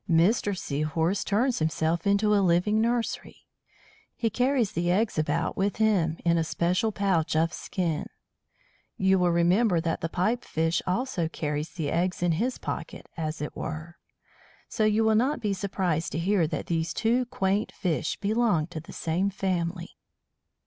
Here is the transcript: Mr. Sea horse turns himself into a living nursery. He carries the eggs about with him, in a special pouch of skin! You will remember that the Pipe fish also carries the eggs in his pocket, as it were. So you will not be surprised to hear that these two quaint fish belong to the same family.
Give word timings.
Mr. 0.09 0.57
Sea 0.57 0.81
horse 0.81 1.23
turns 1.23 1.59
himself 1.59 2.07
into 2.07 2.33
a 2.33 2.41
living 2.41 2.81
nursery. 2.81 3.45
He 4.15 4.31
carries 4.31 4.71
the 4.71 4.89
eggs 4.89 5.19
about 5.19 5.55
with 5.55 5.75
him, 5.75 6.17
in 6.25 6.39
a 6.39 6.43
special 6.43 6.91
pouch 6.91 7.35
of 7.35 7.53
skin! 7.53 8.07
You 8.97 9.19
will 9.19 9.29
remember 9.29 9.79
that 9.79 10.01
the 10.01 10.09
Pipe 10.09 10.43
fish 10.43 10.81
also 10.87 11.27
carries 11.29 11.69
the 11.73 11.91
eggs 11.91 12.23
in 12.23 12.31
his 12.31 12.57
pocket, 12.57 13.05
as 13.15 13.43
it 13.43 13.55
were. 13.55 13.99
So 14.67 14.85
you 14.85 15.03
will 15.03 15.13
not 15.13 15.39
be 15.39 15.53
surprised 15.53 16.13
to 16.13 16.17
hear 16.17 16.47
that 16.47 16.65
these 16.65 16.95
two 16.95 17.25
quaint 17.27 17.71
fish 17.71 18.19
belong 18.19 18.65
to 18.73 18.79
the 18.79 18.93
same 18.93 19.29
family. 19.29 19.97